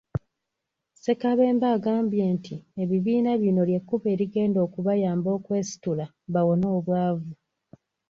[0.93, 7.31] Ssekabembe agambye nti ebibiina bino ly'ekkubo erigenda okubayamba okwesitula bawone obwavu.